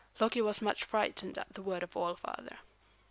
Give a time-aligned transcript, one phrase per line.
[0.19, 2.57] Loki was much frightened at the word of All Father.